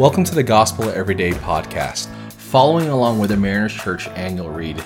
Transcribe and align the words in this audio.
Welcome 0.00 0.24
to 0.24 0.34
the 0.34 0.42
Gospel 0.42 0.88
Everyday 0.88 1.32
podcast, 1.32 2.06
following 2.32 2.88
along 2.88 3.18
with 3.18 3.28
the 3.28 3.36
Mariners 3.36 3.74
Church 3.74 4.08
annual 4.08 4.48
read. 4.48 4.82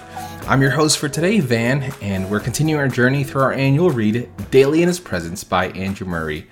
I'm 0.48 0.60
your 0.60 0.72
host 0.72 0.98
for 0.98 1.08
today, 1.08 1.38
Van, 1.38 1.94
and 2.02 2.28
we're 2.28 2.40
continuing 2.40 2.80
our 2.80 2.88
journey 2.88 3.22
through 3.22 3.42
our 3.42 3.52
annual 3.52 3.92
read, 3.92 4.28
Daily 4.50 4.82
in 4.82 4.88
His 4.88 4.98
Presence 4.98 5.44
by 5.44 5.68
Andrew 5.68 6.04
Murray. 6.04 6.48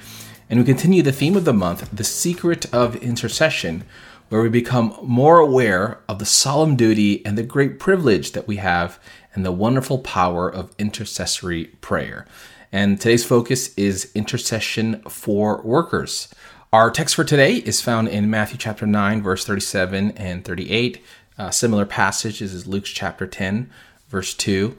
And 0.48 0.60
we 0.60 0.64
continue 0.64 1.02
the 1.02 1.10
theme 1.10 1.36
of 1.36 1.44
the 1.44 1.52
month, 1.52 1.90
The 1.92 2.04
Secret 2.04 2.72
of 2.72 2.94
Intercession, 2.94 3.82
where 4.28 4.42
we 4.42 4.48
become 4.48 4.96
more 5.02 5.40
aware 5.40 5.98
of 6.08 6.20
the 6.20 6.24
solemn 6.24 6.76
duty 6.76 7.26
and 7.26 7.36
the 7.36 7.42
great 7.42 7.80
privilege 7.80 8.30
that 8.30 8.46
we 8.46 8.58
have 8.58 9.00
and 9.34 9.44
the 9.44 9.50
wonderful 9.50 9.98
power 9.98 10.48
of 10.48 10.70
intercessory 10.78 11.64
prayer. 11.80 12.28
And 12.70 13.00
today's 13.00 13.24
focus 13.24 13.74
is 13.74 14.12
intercession 14.14 15.02
for 15.08 15.60
workers. 15.62 16.32
Our 16.74 16.90
text 16.90 17.16
for 17.16 17.24
today 17.24 17.56
is 17.56 17.82
found 17.82 18.08
in 18.08 18.30
Matthew 18.30 18.56
chapter 18.56 18.86
9, 18.86 19.20
verse 19.20 19.44
37 19.44 20.12
and 20.12 20.42
38. 20.42 21.04
A 21.36 21.52
similar 21.52 21.84
passage 21.84 22.40
is 22.40 22.66
Luke's 22.66 22.88
chapter 22.88 23.26
10, 23.26 23.68
verse 24.08 24.32
2. 24.32 24.74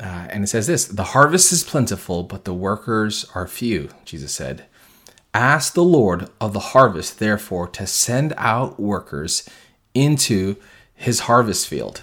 Uh, 0.00 0.04
and 0.04 0.44
it 0.44 0.46
says 0.46 0.66
this 0.66 0.86
The 0.86 1.04
harvest 1.04 1.52
is 1.52 1.62
plentiful, 1.62 2.22
but 2.22 2.46
the 2.46 2.54
workers 2.54 3.26
are 3.34 3.46
few, 3.46 3.90
Jesus 4.06 4.32
said. 4.32 4.64
Ask 5.34 5.74
the 5.74 5.84
Lord 5.84 6.30
of 6.40 6.54
the 6.54 6.60
harvest, 6.60 7.18
therefore, 7.18 7.68
to 7.68 7.86
send 7.86 8.32
out 8.38 8.80
workers 8.80 9.46
into 9.92 10.56
his 10.94 11.20
harvest 11.20 11.68
field. 11.68 12.00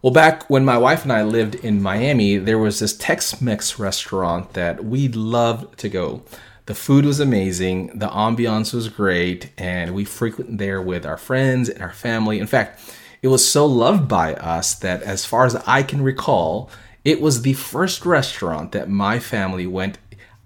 Well, 0.00 0.12
back 0.12 0.48
when 0.48 0.64
my 0.64 0.78
wife 0.78 1.02
and 1.02 1.12
I 1.12 1.24
lived 1.24 1.56
in 1.56 1.82
Miami, 1.82 2.36
there 2.36 2.56
was 2.56 2.78
this 2.78 2.96
Tex 2.96 3.40
Mex 3.40 3.80
restaurant 3.80 4.52
that 4.52 4.84
we 4.84 5.08
loved 5.08 5.76
to 5.80 5.88
go. 5.88 6.22
The 6.70 6.76
food 6.76 7.04
was 7.04 7.18
amazing, 7.18 7.98
the 7.98 8.06
ambiance 8.06 8.72
was 8.72 8.88
great, 8.88 9.50
and 9.58 9.92
we 9.92 10.04
frequented 10.04 10.58
there 10.58 10.80
with 10.80 11.04
our 11.04 11.16
friends 11.16 11.68
and 11.68 11.82
our 11.82 11.92
family. 11.92 12.38
In 12.38 12.46
fact, 12.46 12.78
it 13.22 13.26
was 13.26 13.44
so 13.44 13.66
loved 13.66 14.06
by 14.06 14.34
us 14.34 14.76
that, 14.76 15.02
as 15.02 15.26
far 15.26 15.46
as 15.46 15.56
I 15.66 15.82
can 15.82 16.00
recall, 16.00 16.70
it 17.04 17.20
was 17.20 17.42
the 17.42 17.54
first 17.54 18.06
restaurant 18.06 18.70
that 18.70 18.88
my 18.88 19.18
family 19.18 19.66
went 19.66 19.98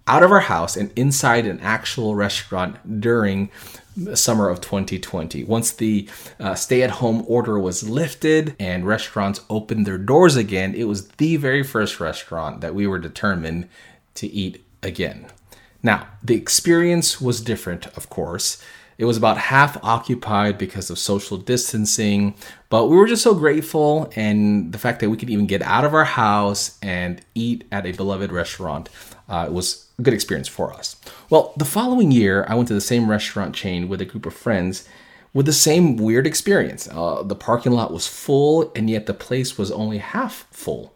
out 0.07 0.23
of 0.23 0.33
our 0.33 0.41
house 0.41 0.79
and 0.79 0.91
inside 0.97 1.45
an 1.45 1.61
actual 1.61 2.15
restaurant 2.15 3.03
during 3.03 3.51
the 3.95 4.17
summer 4.17 4.49
of 4.49 4.63
2020. 4.63 5.45
Once 5.45 5.73
the 5.73 6.09
uh, 6.41 6.55
stay 6.55 6.81
at 6.81 7.03
home 7.03 7.23
order 7.29 7.59
was 7.59 7.87
lifted 7.87 8.57
and 8.59 8.87
restaurants 8.87 9.43
opened 9.51 9.87
their 9.87 9.99
doors 9.99 10.37
again, 10.37 10.75
it 10.75 10.85
was 10.85 11.07
the 11.19 11.37
very 11.37 11.63
first 11.63 12.01
restaurant 12.01 12.63
that 12.63 12.75
we 12.75 12.87
were 12.87 12.99
determined 12.99 13.69
to 14.15 14.27
eat 14.27 14.65
again. 14.83 15.27
Now, 15.85 16.09
the 16.23 16.35
experience 16.35 17.21
was 17.21 17.41
different, 17.41 17.87
of 17.97 18.09
course. 18.09 18.61
It 18.97 19.05
was 19.05 19.17
about 19.17 19.37
half 19.37 19.77
occupied 19.85 20.57
because 20.57 20.89
of 20.89 20.99
social 20.99 21.37
distancing, 21.37 22.35
but 22.71 22.87
we 22.87 22.97
were 22.97 23.07
just 23.07 23.23
so 23.23 23.35
grateful 23.35 24.11
and 24.17 24.73
the 24.73 24.79
fact 24.79 25.01
that 25.01 25.11
we 25.11 25.17
could 25.17 25.31
even 25.31 25.47
get 25.47 25.63
out 25.63 25.85
of 25.85 25.93
our 25.93 26.05
house 26.05 26.79
and 26.81 27.21
eat 27.35 27.65
at 27.71 27.87
a 27.87 27.93
beloved 27.93 28.33
restaurant 28.33 28.89
uh, 29.29 29.49
was 29.51 29.89
a 29.99 30.03
good 30.03 30.15
experience 30.15 30.49
for 30.49 30.73
us. 30.73 30.97
Well, 31.29 31.53
the 31.57 31.65
following 31.65 32.13
year, 32.13 32.47
I 32.49 32.55
went 32.55 32.69
to 32.69 32.75
the 32.75 32.81
same 32.81 33.11
restaurant 33.11 33.55
chain 33.55 33.89
with 33.89 34.01
a 34.01 34.05
group 34.07 34.27
of 34.27 34.35
friends 34.35 34.89
with 35.35 35.47
the 35.47 35.53
same 35.53 35.97
weird 35.97 36.27
experience. 36.27 36.89
Uh, 36.89 37.23
the 37.25 37.35
parking 37.35 37.73
lot 37.73 37.93
was 37.93 38.07
full, 38.07 38.73
and 38.77 38.89
yet 38.89 39.07
the 39.07 39.15
place 39.15 39.59
was 39.59 39.71
only 39.73 39.99
half 39.99 40.47
full. 40.51 40.95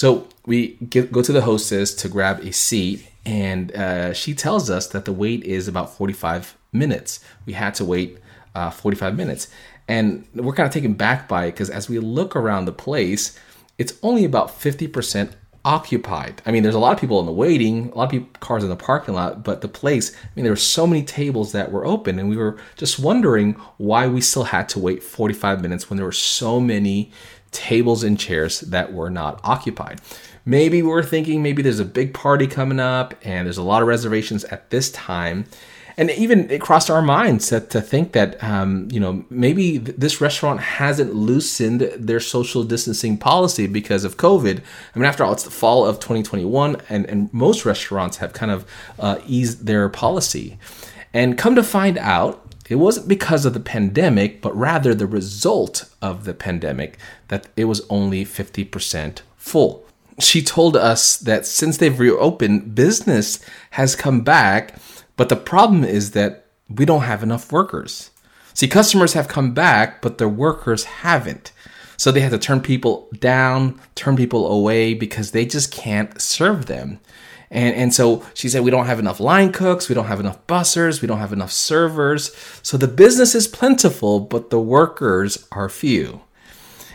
So 0.00 0.26
we 0.46 0.76
get, 0.76 1.12
go 1.12 1.20
to 1.20 1.30
the 1.30 1.42
hostess 1.42 1.92
to 1.96 2.08
grab 2.08 2.40
a 2.40 2.54
seat, 2.54 3.06
and 3.26 3.70
uh, 3.76 4.14
she 4.14 4.32
tells 4.32 4.70
us 4.70 4.86
that 4.86 5.04
the 5.04 5.12
wait 5.12 5.44
is 5.44 5.68
about 5.68 5.94
45 5.94 6.56
minutes. 6.72 7.20
We 7.44 7.52
had 7.52 7.74
to 7.74 7.84
wait 7.84 8.16
uh, 8.54 8.70
45 8.70 9.14
minutes. 9.14 9.48
And 9.88 10.26
we're 10.34 10.54
kind 10.54 10.66
of 10.66 10.72
taken 10.72 10.94
back 10.94 11.28
by 11.28 11.44
it 11.44 11.52
because 11.52 11.68
as 11.68 11.90
we 11.90 11.98
look 11.98 12.34
around 12.34 12.64
the 12.64 12.72
place, 12.72 13.38
it's 13.76 13.92
only 14.02 14.24
about 14.24 14.58
50% 14.58 15.34
occupied. 15.66 16.40
I 16.46 16.50
mean, 16.50 16.62
there's 16.62 16.74
a 16.74 16.78
lot 16.78 16.94
of 16.94 16.98
people 16.98 17.20
in 17.20 17.26
the 17.26 17.32
waiting, 17.32 17.90
a 17.90 17.98
lot 17.98 18.04
of 18.04 18.10
people, 18.10 18.28
cars 18.40 18.62
in 18.62 18.70
the 18.70 18.76
parking 18.76 19.12
lot, 19.12 19.44
but 19.44 19.60
the 19.60 19.68
place, 19.68 20.16
I 20.16 20.28
mean, 20.34 20.44
there 20.44 20.52
were 20.52 20.56
so 20.56 20.86
many 20.86 21.02
tables 21.02 21.52
that 21.52 21.70
were 21.70 21.84
open, 21.84 22.18
and 22.18 22.30
we 22.30 22.38
were 22.38 22.56
just 22.76 22.98
wondering 22.98 23.52
why 23.76 24.08
we 24.08 24.22
still 24.22 24.44
had 24.44 24.66
to 24.70 24.78
wait 24.78 25.02
45 25.02 25.60
minutes 25.60 25.90
when 25.90 25.98
there 25.98 26.06
were 26.06 26.12
so 26.12 26.58
many 26.58 27.12
tables 27.52 28.02
and 28.02 28.18
chairs 28.18 28.60
that 28.60 28.92
were 28.92 29.10
not 29.10 29.40
occupied. 29.44 30.00
Maybe 30.44 30.82
we're 30.82 31.02
thinking 31.02 31.42
maybe 31.42 31.62
there's 31.62 31.80
a 31.80 31.84
big 31.84 32.14
party 32.14 32.46
coming 32.46 32.80
up 32.80 33.14
and 33.22 33.46
there's 33.46 33.58
a 33.58 33.62
lot 33.62 33.82
of 33.82 33.88
reservations 33.88 34.44
at 34.44 34.70
this 34.70 34.90
time. 34.90 35.44
And 35.96 36.10
even 36.12 36.50
it 36.50 36.62
crossed 36.62 36.88
our 36.88 37.02
minds 37.02 37.48
to, 37.48 37.60
to 37.60 37.80
think 37.82 38.12
that, 38.12 38.42
um, 38.42 38.88
you 38.90 38.98
know, 38.98 39.24
maybe 39.28 39.76
this 39.76 40.20
restaurant 40.20 40.60
hasn't 40.60 41.14
loosened 41.14 41.80
their 41.98 42.20
social 42.20 42.64
distancing 42.64 43.18
policy 43.18 43.66
because 43.66 44.04
of 44.04 44.16
COVID. 44.16 44.62
I 44.94 44.98
mean, 44.98 45.06
after 45.06 45.24
all, 45.24 45.32
it's 45.32 45.42
the 45.42 45.50
fall 45.50 45.84
of 45.84 45.96
2021, 45.96 46.78
and, 46.88 47.04
and 47.06 47.32
most 47.34 47.66
restaurants 47.66 48.16
have 48.16 48.32
kind 48.32 48.50
of 48.50 48.64
uh, 48.98 49.18
eased 49.26 49.66
their 49.66 49.90
policy. 49.90 50.58
And 51.12 51.36
come 51.36 51.54
to 51.56 51.62
find 51.62 51.98
out, 51.98 52.49
it 52.70 52.76
wasn't 52.76 53.08
because 53.08 53.44
of 53.44 53.52
the 53.52 53.60
pandemic, 53.60 54.40
but 54.40 54.56
rather 54.56 54.94
the 54.94 55.06
result 55.06 55.92
of 56.00 56.24
the 56.24 56.32
pandemic 56.32 56.98
that 57.26 57.48
it 57.56 57.64
was 57.64 57.84
only 57.90 58.24
50% 58.24 59.22
full. 59.36 59.84
She 60.20 60.40
told 60.40 60.76
us 60.76 61.16
that 61.16 61.46
since 61.46 61.78
they've 61.78 61.98
reopened, 61.98 62.76
business 62.76 63.44
has 63.72 63.96
come 63.96 64.20
back, 64.20 64.76
but 65.16 65.28
the 65.28 65.36
problem 65.36 65.82
is 65.82 66.12
that 66.12 66.46
we 66.68 66.84
don't 66.84 67.02
have 67.02 67.24
enough 67.24 67.50
workers. 67.50 68.10
See, 68.54 68.68
customers 68.68 69.14
have 69.14 69.26
come 69.26 69.52
back, 69.52 70.00
but 70.00 70.18
their 70.18 70.28
workers 70.28 70.84
haven't. 70.84 71.50
So 71.96 72.12
they 72.12 72.20
had 72.20 72.30
to 72.30 72.38
turn 72.38 72.60
people 72.60 73.08
down, 73.18 73.80
turn 73.96 74.16
people 74.16 74.46
away 74.46 74.94
because 74.94 75.32
they 75.32 75.44
just 75.44 75.72
can't 75.72 76.20
serve 76.22 76.66
them. 76.66 77.00
And, 77.50 77.74
and 77.74 77.94
so 77.94 78.24
she 78.34 78.48
said, 78.48 78.62
we 78.62 78.70
don't 78.70 78.86
have 78.86 78.98
enough 79.00 79.18
line 79.18 79.52
cooks, 79.52 79.88
we 79.88 79.94
don't 79.94 80.06
have 80.06 80.20
enough 80.20 80.46
bussers, 80.46 81.02
we 81.02 81.08
don't 81.08 81.18
have 81.18 81.32
enough 81.32 81.50
servers. 81.50 82.34
So 82.62 82.76
the 82.76 82.88
business 82.88 83.34
is 83.34 83.48
plentiful, 83.48 84.20
but 84.20 84.50
the 84.50 84.60
workers 84.60 85.46
are 85.50 85.68
few. 85.68 86.22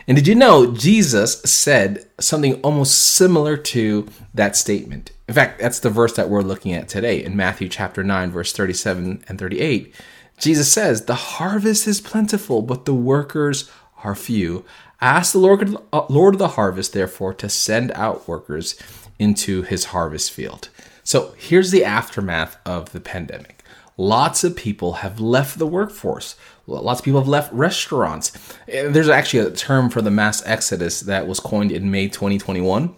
And 0.08 0.16
did 0.16 0.28
you 0.28 0.36
know 0.36 0.72
Jesus 0.72 1.42
said 1.42 2.06
something 2.20 2.62
almost 2.62 2.98
similar 3.00 3.58
to 3.58 4.08
that 4.34 4.56
statement? 4.56 5.12
In 5.28 5.34
fact, 5.34 5.60
that's 5.60 5.80
the 5.80 5.90
verse 5.90 6.16
that 6.16 6.30
we're 6.30 6.42
looking 6.42 6.74
at 6.74 6.88
today 6.88 7.24
in 7.24 7.36
Matthew 7.36 7.68
chapter 7.68 8.04
9, 8.04 8.32
verse 8.32 8.54
37 8.54 9.24
and 9.28 9.40
38. 9.40 9.94
Jesus 10.38 10.72
says, 10.72 11.06
The 11.06 11.16
harvest 11.16 11.88
is 11.88 12.02
plentiful, 12.02 12.62
but 12.62 12.86
the 12.86 12.94
workers 12.94 13.70
are 14.04 14.16
few. 14.16 14.64
Ask 15.02 15.34
the 15.34 15.40
Lord, 15.40 15.76
uh, 15.92 16.06
Lord 16.08 16.36
of 16.36 16.40
the 16.40 16.50
harvest, 16.50 16.94
therefore, 16.94 17.34
to 17.36 17.50
send 17.50 17.92
out 17.94 18.28
workers 18.28 18.76
into 19.20 19.62
his 19.62 19.86
harvest 19.86 20.32
field. 20.32 20.70
So 21.04 21.34
here's 21.38 21.72
the 21.72 21.86
aftermath 21.86 22.58
of 22.66 22.92
the 22.92 23.00
pandemic. 23.00 23.64
Lots 23.98 24.44
of 24.44 24.56
people 24.56 24.94
have 24.94 25.20
left 25.20 25.58
the 25.58 25.68
workforce. 25.68 26.36
Lots 26.68 27.00
of 27.00 27.06
people 27.06 27.22
have 27.22 27.30
left 27.30 27.54
restaurants. 27.54 28.32
There's 28.68 29.08
actually 29.08 29.48
a 29.48 29.52
term 29.52 29.90
for 29.90 30.02
the 30.02 30.12
mass 30.12 30.46
exodus 30.46 31.02
that 31.02 31.28
was 31.28 31.40
coined 31.40 31.72
in 31.72 31.92
May 31.92 32.08
2021. 32.08 32.94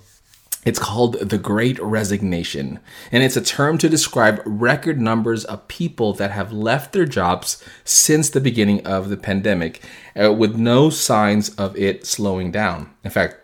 It's 0.66 0.80
called 0.80 1.14
the 1.20 1.38
Great 1.38 1.80
Resignation, 1.82 2.80
and 3.12 3.24
it's 3.24 3.38
a 3.38 3.42
term 3.42 3.78
to 3.78 3.88
describe 3.88 4.42
record 4.44 5.00
numbers 5.00 5.46
of 5.46 5.68
people 5.70 6.12
that 6.14 6.32
have 6.32 6.52
left 6.52 6.92
their 6.92 7.06
jobs 7.06 7.64
since 7.86 8.30
the 8.30 8.42
beginning 8.42 8.86
of 8.86 9.08
the 9.08 9.16
pandemic 9.16 9.82
uh, 10.22 10.34
with 10.34 10.58
no 10.58 10.90
signs 10.90 11.50
of 11.56 11.78
it 11.78 12.06
slowing 12.06 12.52
down. 12.52 12.94
In 13.06 13.12
fact, 13.12 13.36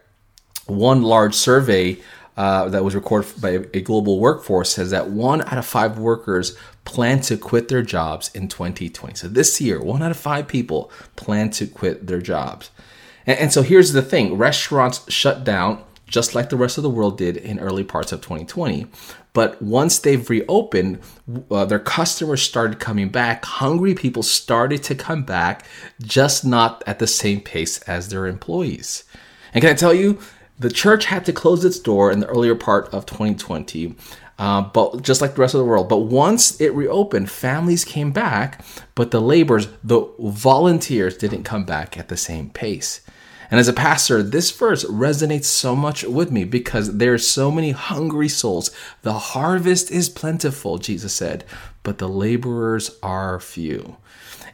one 0.66 1.02
large 1.02 1.34
survey 1.34 1.98
uh, 2.36 2.70
that 2.70 2.84
was 2.84 2.96
recorded 2.96 3.40
by 3.42 3.50
a 3.74 3.82
global 3.82 4.20
workforce 4.20 4.72
says 4.72 4.92
that 4.92 5.10
one 5.10 5.42
out 5.42 5.58
of 5.58 5.66
five 5.66 6.00
workers 6.00 6.58
plan 6.86 7.22
to 7.22 7.38
quit 7.38 7.68
their 7.68 7.82
jobs 7.82 8.32
in 8.34 8.48
2020. 8.48 9.16
So 9.16 9.28
this 9.28 9.62
year, 9.62 9.82
one 9.82 10.02
out 10.02 10.12
of 10.12 10.18
five 10.18 10.48
people 10.48 10.92
plan 11.16 11.52
to 11.52 11.68
quit 11.68 12.08
their 12.08 12.22
jobs. 12.22 12.72
And, 13.26 13.38
and 13.38 13.54
so 13.54 13.62
here's 13.62 13.94
the 13.94 14.02
thing 14.02 14.36
restaurants 14.38 15.12
shut 15.12 15.44
down 15.44 15.84
just 16.14 16.36
like 16.36 16.50
the 16.50 16.56
rest 16.56 16.78
of 16.78 16.84
the 16.84 16.90
world 16.92 17.18
did 17.18 17.38
in 17.38 17.60
early 17.60 17.84
parts 17.84 18.12
of 18.12 18.22
2020. 18.22 18.86
But 19.34 19.60
once 19.60 19.98
they've 19.98 20.30
reopened, 20.30 21.00
uh, 21.50 21.66
their 21.66 21.80
customers 21.80 22.44
started 22.44 22.80
coming 22.80 23.10
back. 23.10 23.44
Hungry 23.44 23.96
people 23.96 24.22
started 24.22 24.84
to 24.84 24.94
come 24.94 25.24
back, 25.24 25.66
just 26.04 26.46
not 26.46 26.84
at 26.86 27.00
the 27.00 27.08
same 27.08 27.42
pace 27.42 27.82
as 27.84 28.10
their 28.10 28.28
employees. 28.28 29.06
And 29.56 29.64
can 29.64 29.72
I 29.72 29.76
tell 29.76 29.94
you, 29.94 30.20
the 30.64 30.70
church 30.70 31.06
had 31.06 31.26
to 31.26 31.34
close 31.34 31.66
its 31.66 31.78
door 31.78 32.10
in 32.10 32.22
the 32.22 32.26
earlier 32.28 32.56
part 32.56 32.88
of 32.94 33.06
2020. 33.06 33.96
Uh, 34.40 34.62
but 34.62 35.02
just 35.02 35.20
like 35.22 35.36
the 35.36 35.42
rest 35.42 35.54
of 35.54 35.60
the 35.60 35.66
world. 35.66 35.90
But 35.90 36.00
once 36.00 36.60
it 36.60 36.74
reopened, 36.74 37.30
families 37.30 37.84
came 37.84 38.12
back, 38.12 38.64
but 38.96 39.12
the 39.12 39.22
laborers, 39.22 39.68
the 39.84 40.10
volunteers, 40.18 41.18
didn't 41.18 41.44
come 41.44 41.66
back 41.66 41.98
at 41.98 42.08
the 42.08 42.18
same 42.18 42.50
pace. 42.50 43.02
And 43.54 43.60
as 43.60 43.68
a 43.68 43.74
pastor, 43.74 44.24
this 44.24 44.50
verse 44.50 44.84
resonates 44.86 45.44
so 45.44 45.76
much 45.76 46.04
with 46.04 46.32
me 46.32 46.44
because 46.44 46.98
there 46.98 47.14
are 47.14 47.20
so 47.20 47.52
many 47.52 47.70
hungry 47.70 48.28
souls. 48.28 48.72
The 49.04 49.14
harvest 49.14 49.92
is 49.92 50.10
plentiful, 50.10 50.80
Jesus 50.80 51.14
said, 51.14 51.44
but 51.84 52.00
the 52.00 52.10
laborers 52.10 52.98
are 53.04 53.40
few. 53.40 53.98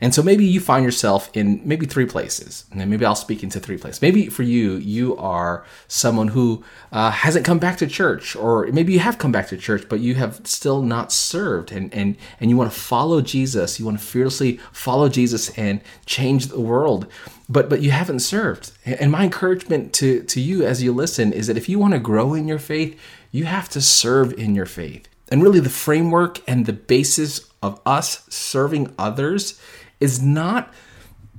And 0.01 0.13
so 0.13 0.21
maybe 0.21 0.43
you 0.45 0.59
find 0.59 0.83
yourself 0.83 1.29
in 1.33 1.61
maybe 1.63 1.85
three 1.85 2.07
places. 2.07 2.65
And 2.73 2.89
maybe 2.89 3.05
I'll 3.05 3.15
speak 3.15 3.41
into 3.41 3.61
three 3.61 3.77
places. 3.77 4.01
Maybe 4.01 4.27
for 4.27 4.43
you, 4.43 4.73
you 4.73 5.15
are 5.15 5.65
someone 5.87 6.27
who 6.27 6.61
uh, 6.91 7.11
hasn't 7.11 7.45
come 7.45 7.57
back 7.57 7.77
to 7.77 7.87
church, 7.87 8.35
or 8.35 8.67
maybe 8.67 8.91
you 8.91 8.99
have 8.99 9.17
come 9.17 9.31
back 9.31 9.47
to 9.47 9.55
church, 9.55 9.87
but 9.87 10.01
you 10.01 10.15
have 10.15 10.41
still 10.43 10.81
not 10.81 11.13
served. 11.13 11.71
And, 11.71 11.93
and, 11.93 12.17
and 12.41 12.49
you 12.49 12.57
want 12.57 12.69
to 12.69 12.77
follow 12.77 13.21
Jesus. 13.21 13.79
You 13.79 13.85
want 13.85 13.97
to 13.97 14.05
fearlessly 14.05 14.57
follow 14.73 15.07
Jesus 15.07 15.57
and 15.57 15.79
change 16.05 16.47
the 16.47 16.59
world. 16.59 17.07
But, 17.51 17.67
but 17.67 17.81
you 17.81 17.89
haven't 17.91 18.19
served. 18.19 18.71
And 18.85 19.11
my 19.11 19.23
encouragement 19.23 19.91
to, 19.93 20.21
to 20.23 20.39
you 20.39 20.63
as 20.63 20.83
you 20.83 20.93
listen 20.93 21.33
is 21.33 21.47
that 21.47 21.57
if 21.57 21.67
you 21.67 21.79
want 21.79 21.93
to 21.93 21.99
grow 21.99 22.35
in 22.35 22.47
your 22.47 22.59
faith, 22.59 22.99
you 23.31 23.45
have 23.45 23.67
to 23.69 23.81
serve 23.81 24.33
in 24.33 24.53
your 24.53 24.67
faith. 24.67 25.07
And 25.31 25.43
really, 25.43 25.59
the 25.59 25.69
framework 25.69 26.41
and 26.47 26.65
the 26.65 26.73
basis 26.73 27.49
of 27.61 27.81
us 27.85 28.25
serving 28.29 28.93
others 28.97 29.59
is 29.99 30.21
not 30.21 30.73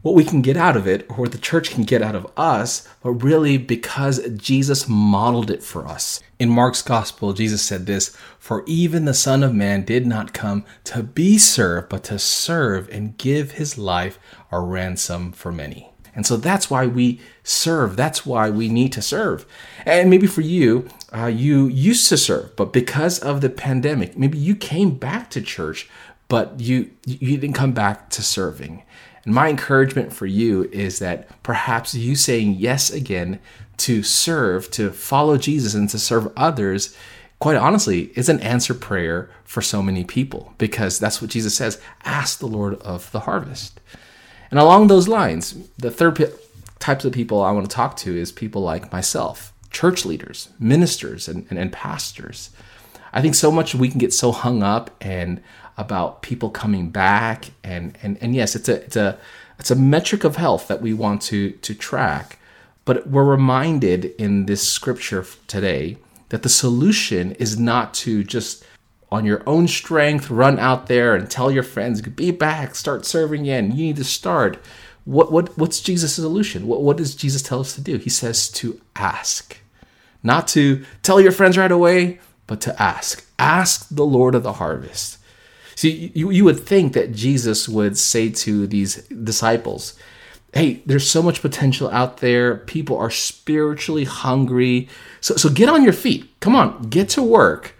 what 0.03 0.15
we 0.15 0.25
can 0.25 0.41
get 0.41 0.57
out 0.57 0.77
of 0.77 0.87
it 0.87 1.05
or 1.11 1.17
what 1.17 1.33
the 1.33 1.39
church 1.39 1.71
can 1.71 1.85
get 1.85 2.01
out 2.01 2.15
of 2.15 2.27
us, 2.37 2.89
but 3.03 3.13
really 3.13 3.59
because 3.59 4.27
Jesus 4.31 4.89
modeled 4.89 5.51
it 5.51 5.63
for 5.63 5.87
us. 5.87 6.21
In 6.39 6.49
Mark's 6.49 6.83
gospel, 6.83 7.33
Jesus 7.33 7.63
said 7.63 7.87
this 7.87 8.17
For 8.39 8.65
even 8.67 9.05
the 9.05 9.15
Son 9.15 9.43
of 9.43 9.55
Man 9.55 9.85
did 9.85 10.07
not 10.07 10.33
come 10.33 10.65
to 10.85 11.03
be 11.03 11.37
served, 11.37 11.91
but 11.91 12.05
to 12.05 12.19
serve 12.19 12.89
and 12.89 13.19
give 13.19 13.53
his 13.53 13.77
life 13.77 14.19
a 14.51 14.61
ransom 14.61 15.33
for 15.33 15.53
many. 15.53 15.90
And 16.15 16.27
so 16.27 16.37
that's 16.37 16.71
why 16.71 16.87
we 16.87 17.21
serve. 17.45 17.97
That's 17.97 18.27
why 18.27 18.51
we 18.51 18.69
need 18.69 18.93
to 18.93 19.03
serve. 19.03 19.47
And 19.87 20.11
maybe 20.11 20.27
for 20.27 20.41
you, 20.41 20.89
uh, 21.15 21.27
you 21.27 21.67
used 21.69 22.09
to 22.09 22.17
serve, 22.17 22.55
but 22.57 22.73
because 22.73 23.19
of 23.19 23.41
the 23.41 23.51
pandemic, 23.51 24.19
maybe 24.19 24.39
you 24.39 24.55
came 24.55 24.95
back 24.95 25.31
to 25.31 25.41
church, 25.41 25.89
but 26.29 26.61
you 26.61 26.91
you 27.05 27.37
didn't 27.37 27.57
come 27.57 27.73
back 27.73 28.11
to 28.11 28.23
serving. 28.23 28.85
And 29.25 29.35
my 29.35 29.49
encouragement 29.49 30.13
for 30.13 30.27
you 30.27 30.65
is 30.73 30.99
that 31.01 31.43
perhaps 31.43 31.95
you 31.95 32.17
saying 32.17 32.57
yes 32.59 32.91
again 32.91 33.39
to 33.79 34.03
serve, 34.03 34.71
to 34.73 34.91
follow 34.91 35.37
Jesus 35.37 35.75
and 35.75 35.89
to 35.91 35.99
serve 35.99 36.33
others, 36.37 36.97
quite 37.39 37.57
honestly, 37.57 38.13
is 38.15 38.29
an 38.29 38.41
answer 38.41 38.75
prayer 38.75 39.31
for 39.45 39.63
so 39.63 39.83
many 39.83 40.05
people 40.05 40.55
because 40.59 40.99
that's 40.99 41.21
what 41.21 41.31
Jesus 41.31 41.55
says 41.57 41.81
ask 42.05 42.39
the 42.39 42.47
Lord 42.47 42.75
of 42.83 43.11
the 43.13 43.21
harvest. 43.21 43.81
And 44.51 44.59
along 44.59 44.87
those 44.87 45.09
lines, 45.09 45.55
the 45.79 45.91
third 45.91 46.17
p- 46.17 46.27
types 46.79 47.05
of 47.05 47.13
people 47.13 47.43
I 47.43 47.53
want 47.53 47.69
to 47.69 47.75
talk 47.75 47.97
to 47.99 48.17
is 48.17 48.33
people 48.33 48.63
like 48.63 48.93
myself, 48.93 49.53
church 49.71 50.05
leaders, 50.05 50.49
ministers, 50.59 51.29
and, 51.29 51.47
and, 51.51 51.59
and 51.59 51.73
pastors. 51.73 52.51
I 53.13 53.21
think 53.23 53.35
so 53.35 53.51
much 53.51 53.75
we 53.75 53.89
can 53.89 53.99
get 53.99 54.13
so 54.13 54.33
hung 54.33 54.63
up 54.63 54.91
and 55.01 55.43
about 55.77 56.21
people 56.23 56.51
coming 56.51 56.91
back 56.91 57.47
and 57.65 57.97
and 58.03 58.19
and 58.21 58.35
yes 58.35 58.55
it's 58.55 58.69
a 58.69 58.85
it's 58.85 58.97
a 58.97 59.19
it's 59.59 59.71
a 59.71 59.75
metric 59.75 60.25
of 60.25 60.37
health 60.37 60.69
that 60.69 60.83
we 60.83 60.93
want 60.93 61.23
to 61.23 61.53
to 61.53 61.75
track 61.75 62.39
but 62.85 63.07
we're 63.09 63.25
reminded 63.25 64.05
in 64.19 64.45
this 64.45 64.67
scripture 64.67 65.25
today 65.47 65.97
that 66.29 66.43
the 66.43 66.49
solution 66.51 67.33
is 67.33 67.59
not 67.59 67.95
to 67.95 68.23
just 68.23 68.63
on 69.11 69.25
your 69.25 69.43
own 69.47 69.67
strength 69.67 70.31
run 70.31 70.59
out 70.59 70.87
there 70.87 71.15
and 71.15 71.31
tell 71.31 71.51
your 71.51 71.63
friends 71.63 72.01
be 72.01 72.31
back 72.31 72.75
start 72.75 73.05
serving 73.05 73.43
again 73.43 73.71
you 73.71 73.87
need 73.87 73.97
to 73.97 74.05
start 74.05 74.59
what 75.05 75.33
what 75.33 75.57
what's 75.59 75.81
jesus' 75.81 76.15
solution 76.15 76.67
what, 76.67 76.83
what 76.83 76.97
does 76.97 77.15
jesus 77.15 77.43
tell 77.43 77.61
us 77.61 77.75
to 77.75 77.81
do 77.81 77.99
he 77.99 78.11
says 78.11 78.49
to 78.49 78.81
ask 78.97 79.59
not 80.23 80.47
to 80.47 80.85
tell 81.03 81.21
your 81.21 81.33
friends 81.33 81.57
right 81.59 81.73
away 81.73 82.19
but 82.47 82.61
to 82.61 82.83
ask 82.83 83.27
ask 83.39 83.89
the 83.91 84.05
lord 84.05 84.35
of 84.35 84.43
the 84.43 84.55
harvest 84.55 85.19
See, 85.81 86.13
you, 86.15 86.31
you 86.31 86.45
would 86.45 86.61
think 86.61 86.93
that 86.93 87.13
Jesus 87.13 87.67
would 87.67 87.97
say 87.97 88.29
to 88.29 88.67
these 88.67 88.97
disciples, 89.07 89.95
Hey, 90.53 90.83
there's 90.85 91.09
so 91.09 91.23
much 91.23 91.41
potential 91.41 91.89
out 91.89 92.19
there. 92.19 92.57
People 92.57 92.99
are 92.99 93.09
spiritually 93.09 94.05
hungry. 94.05 94.91
So, 95.23 95.37
so 95.37 95.49
get 95.49 95.71
on 95.71 95.83
your 95.83 95.95
feet. 95.95 96.39
Come 96.41 96.55
on, 96.55 96.83
get 96.91 97.09
to 97.11 97.23
work. 97.23 97.79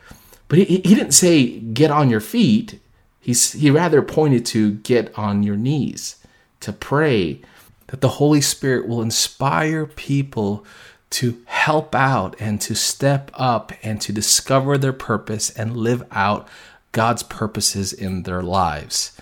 But 0.51 0.59
he, 0.59 0.65
he 0.65 0.95
didn't 0.97 1.13
say 1.13 1.61
get 1.61 1.93
on 1.93 2.11
your 2.11 2.21
feet. 2.21 2.81
He's, 3.21 3.53
he 3.53 3.71
rather 3.71 4.03
pointed 4.03 4.45
to 4.47 4.73
get 4.73 5.17
on 5.17 5.45
your 5.45 5.57
knees, 5.57 6.17
to 6.59 6.73
pray 6.73 7.41
that 7.87 8.01
the 8.01 8.09
Holy 8.09 8.41
Spirit 8.41 8.89
will 8.89 9.01
inspire 9.01 9.87
people 9.87 10.67
to 11.11 11.41
help 11.47 11.95
out 11.95 12.35
and 12.41 12.61
to 12.63 12.75
step 12.75 13.31
up 13.35 13.73
and 13.83 14.01
to 14.01 14.13
discover 14.13 14.77
their 14.77 14.93
purpose 14.93 15.51
and 15.51 15.77
live 15.77 16.03
out 16.11 16.49
God's 16.91 17.23
purposes 17.23 17.93
in 17.93 18.25
their 18.25 18.43
lives. 18.43 19.13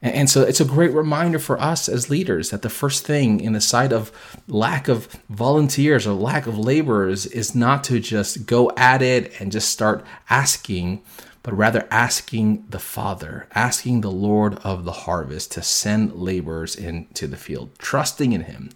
And 0.00 0.30
so 0.30 0.42
it's 0.42 0.60
a 0.60 0.64
great 0.64 0.92
reminder 0.92 1.38
for 1.38 1.60
us 1.60 1.88
as 1.88 2.08
leaders 2.08 2.50
that 2.50 2.62
the 2.62 2.70
first 2.70 3.04
thing 3.04 3.40
in 3.40 3.52
the 3.52 3.60
sight 3.60 3.92
of 3.92 4.12
lack 4.46 4.86
of 4.86 5.06
volunteers 5.28 6.06
or 6.06 6.12
lack 6.12 6.46
of 6.46 6.56
laborers 6.56 7.26
is 7.26 7.54
not 7.54 7.82
to 7.84 7.98
just 7.98 8.46
go 8.46 8.70
at 8.76 9.02
it 9.02 9.40
and 9.40 9.50
just 9.50 9.70
start 9.70 10.04
asking, 10.30 11.02
but 11.48 11.56
rather 11.56 11.88
asking 11.90 12.62
the 12.68 12.78
Father, 12.78 13.46
asking 13.54 14.02
the 14.02 14.10
Lord 14.10 14.56
of 14.56 14.84
the 14.84 14.92
harvest 14.92 15.50
to 15.52 15.62
send 15.62 16.12
laborers 16.12 16.76
into 16.76 17.26
the 17.26 17.38
field, 17.38 17.70
trusting 17.78 18.34
in 18.34 18.42
Him. 18.42 18.68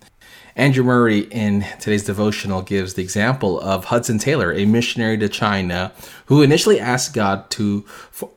Andrew 0.56 0.82
Murray 0.82 1.18
in 1.30 1.66
today's 1.80 2.06
devotional 2.06 2.62
gives 2.62 2.94
the 2.94 3.02
example 3.02 3.60
of 3.60 3.84
Hudson 3.84 4.18
Taylor, 4.18 4.54
a 4.54 4.64
missionary 4.64 5.18
to 5.18 5.28
China, 5.28 5.92
who 6.26 6.40
initially 6.40 6.80
asked 6.80 7.12
God 7.12 7.50
to, 7.50 7.84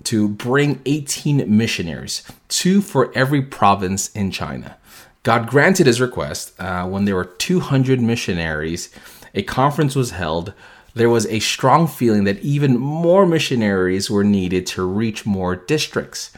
to 0.04 0.28
bring 0.28 0.82
18 0.86 1.46
missionaries, 1.48 2.22
two 2.50 2.82
for 2.82 3.14
every 3.16 3.42
province 3.42 4.10
in 4.10 4.32
China. 4.32 4.76
God 5.24 5.48
granted 5.48 5.88
his 5.88 6.02
request. 6.02 6.60
Uh, 6.60 6.86
when 6.86 7.06
there 7.06 7.16
were 7.16 7.24
200 7.24 8.02
missionaries, 8.02 8.90
a 9.34 9.44
conference 9.44 9.96
was 9.96 10.12
held. 10.12 10.54
There 10.96 11.10
was 11.10 11.26
a 11.28 11.40
strong 11.40 11.88
feeling 11.88 12.24
that 12.24 12.40
even 12.40 12.80
more 12.80 13.26
missionaries 13.26 14.10
were 14.10 14.24
needed 14.24 14.66
to 14.68 14.88
reach 14.88 15.26
more 15.26 15.54
districts. 15.54 16.32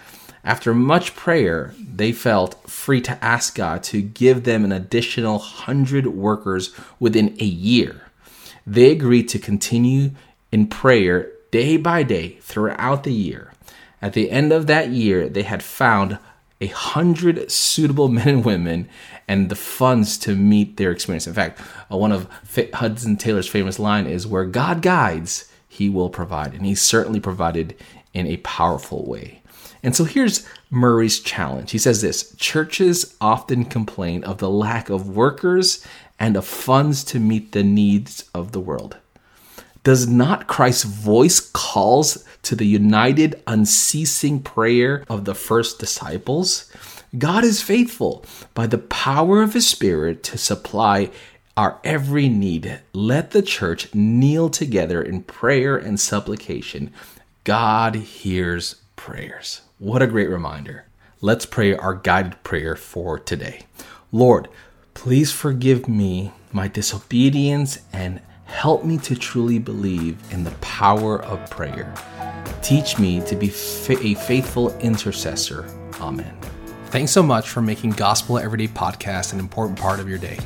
After 0.43 0.73
much 0.73 1.15
prayer, 1.15 1.75
they 1.77 2.11
felt 2.11 2.67
free 2.67 2.99
to 3.01 3.23
ask 3.23 3.53
God 3.53 3.83
to 3.83 4.01
give 4.01 4.45
them 4.45 4.65
an 4.65 4.71
additional 4.71 5.37
100 5.37 6.07
workers 6.07 6.73
within 6.99 7.37
a 7.39 7.45
year. 7.45 8.01
They 8.65 8.91
agreed 8.91 9.29
to 9.29 9.39
continue 9.39 10.11
in 10.51 10.67
prayer 10.67 11.31
day 11.51 11.77
by 11.77 12.01
day 12.01 12.39
throughout 12.41 13.03
the 13.03 13.13
year. 13.13 13.53
At 14.01 14.13
the 14.13 14.31
end 14.31 14.51
of 14.51 14.65
that 14.65 14.89
year, 14.89 15.29
they 15.29 15.43
had 15.43 15.61
found 15.61 16.17
a 16.61 16.67
hundred 16.67 17.51
suitable 17.51 18.07
men 18.09 18.27
and 18.27 18.45
women 18.45 18.89
and 19.27 19.49
the 19.49 19.55
funds 19.55 20.17
to 20.19 20.35
meet 20.35 20.77
their 20.77 20.91
experience. 20.91 21.27
In 21.27 21.33
fact, 21.33 21.61
uh, 21.91 21.97
one 21.97 22.11
of 22.11 22.27
Hudson 22.73 23.17
Taylor's 23.17 23.47
famous 23.47 23.79
line 23.79 24.05
is, 24.05 24.27
"Where 24.27 24.45
God 24.45 24.81
guides, 24.81 25.45
He 25.67 25.89
will 25.89 26.09
provide," 26.09 26.53
and 26.53 26.65
He 26.65 26.75
certainly 26.75 27.19
provided 27.19 27.75
in 28.13 28.27
a 28.27 28.37
powerful 28.37 29.05
way. 29.05 29.41
And 29.83 29.95
so 29.95 30.03
here's 30.03 30.45
Murray's 30.69 31.19
challenge. 31.19 31.71
He 31.71 31.77
says 31.77 32.01
this 32.01 32.35
churches 32.37 33.15
often 33.21 33.65
complain 33.65 34.23
of 34.23 34.39
the 34.39 34.49
lack 34.49 34.89
of 34.89 35.15
workers 35.15 35.85
and 36.19 36.35
of 36.35 36.45
funds 36.45 37.03
to 37.05 37.19
meet 37.19 37.51
the 37.51 37.63
needs 37.63 38.29
of 38.33 38.51
the 38.51 38.59
world. 38.59 38.97
Does 39.83 40.07
not 40.07 40.47
Christ's 40.47 40.83
voice 40.83 41.39
calls 41.39 42.25
to 42.47 42.55
the 42.55 42.65
united, 42.65 43.41
unceasing 43.47 44.41
prayer 44.41 45.03
of 45.09 45.25
the 45.25 45.35
first 45.35 45.79
disciples? 45.79 46.71
God 47.17 47.43
is 47.43 47.61
faithful 47.61 48.25
by 48.53 48.67
the 48.67 48.77
power 48.77 49.41
of 49.41 49.53
his 49.53 49.67
spirit 49.67 50.23
to 50.23 50.37
supply 50.37 51.09
our 51.55 51.79
every 51.83 52.29
need. 52.29 52.79
Let 52.93 53.31
the 53.31 53.41
church 53.41 53.93
kneel 53.93 54.49
together 54.49 55.01
in 55.01 55.23
prayer 55.23 55.77
and 55.77 55.99
supplication. 55.99 56.93
God 57.43 57.95
hears 57.95 58.75
prayers. 58.95 59.61
What 59.79 60.01
a 60.01 60.07
great 60.07 60.29
reminder. 60.29 60.85
Let's 61.19 61.45
pray 61.45 61.75
our 61.75 61.95
guided 61.95 62.43
prayer 62.43 62.75
for 62.75 63.17
today. 63.17 63.63
Lord, 64.11 64.47
please 64.93 65.31
forgive 65.31 65.87
me 65.87 66.31
my 66.51 66.67
disobedience 66.67 67.79
and 67.91 68.21
help 68.45 68.85
me 68.85 68.97
to 68.99 69.15
truly 69.15 69.59
believe 69.59 70.17
in 70.31 70.43
the 70.43 70.51
power 70.61 71.21
of 71.21 71.49
prayer. 71.49 71.93
Teach 72.61 72.99
me 72.99 73.21
to 73.21 73.35
be 73.35 73.47
a 73.47 74.13
faithful 74.15 74.77
intercessor. 74.79 75.65
Amen. 75.99 76.37
Thanks 76.87 77.11
so 77.11 77.21
much 77.21 77.49
for 77.49 77.61
making 77.61 77.91
Gospel 77.91 78.39
Everyday 78.39 78.67
Podcast 78.67 79.33
an 79.33 79.39
important 79.39 79.77
part 79.79 79.99
of 79.99 80.07
your 80.07 80.17
day. 80.17 80.37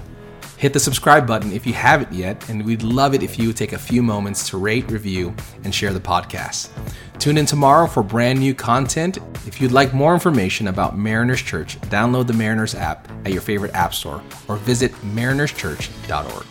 Hit 0.57 0.73
the 0.73 0.79
subscribe 0.79 1.25
button 1.25 1.51
if 1.51 1.65
you 1.65 1.73
haven't 1.73 2.13
yet, 2.13 2.47
and 2.47 2.63
we'd 2.63 2.83
love 2.83 3.15
it 3.15 3.23
if 3.23 3.39
you 3.39 3.47
would 3.47 3.57
take 3.57 3.73
a 3.73 3.79
few 3.79 4.03
moments 4.03 4.47
to 4.49 4.57
rate, 4.57 4.91
review, 4.91 5.33
and 5.63 5.73
share 5.73 5.91
the 5.91 5.99
podcast. 5.99 6.69
Tune 7.17 7.37
in 7.39 7.47
tomorrow 7.47 7.87
for 7.87 8.03
brand 8.03 8.39
new 8.39 8.53
content. 8.53 9.17
If 9.47 9.59
you'd 9.59 9.71
like 9.71 9.91
more 9.93 10.13
information 10.13 10.67
about 10.67 10.97
Mariners 10.97 11.41
Church, 11.41 11.81
download 11.81 12.27
the 12.27 12.33
Mariners 12.33 12.75
app 12.75 13.07
at 13.25 13.31
your 13.31 13.41
favorite 13.41 13.73
app 13.73 13.93
store 13.93 14.21
or 14.47 14.57
visit 14.57 14.91
marinerschurch.org. 15.15 16.45